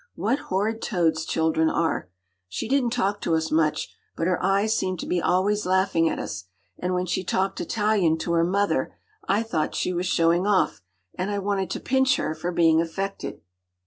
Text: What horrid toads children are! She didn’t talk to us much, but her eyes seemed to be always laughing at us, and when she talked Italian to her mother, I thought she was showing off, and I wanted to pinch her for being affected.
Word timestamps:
What 0.15 0.39
horrid 0.49 0.81
toads 0.81 1.25
children 1.25 1.69
are! 1.69 2.09
She 2.49 2.67
didn’t 2.67 2.89
talk 2.91 3.21
to 3.21 3.35
us 3.35 3.51
much, 3.51 3.93
but 4.15 4.25
her 4.25 4.43
eyes 4.43 4.75
seemed 4.75 4.99
to 5.01 5.05
be 5.05 5.21
always 5.21 5.67
laughing 5.67 6.09
at 6.09 6.17
us, 6.17 6.45
and 6.79 6.95
when 6.95 7.05
she 7.05 7.23
talked 7.23 7.61
Italian 7.61 8.17
to 8.17 8.31
her 8.33 8.43
mother, 8.43 8.95
I 9.29 9.43
thought 9.43 9.75
she 9.75 9.93
was 9.93 10.07
showing 10.07 10.47
off, 10.47 10.81
and 11.13 11.29
I 11.29 11.37
wanted 11.37 11.69
to 11.69 11.79
pinch 11.79 12.15
her 12.15 12.33
for 12.33 12.51
being 12.51 12.81
affected. 12.81 13.41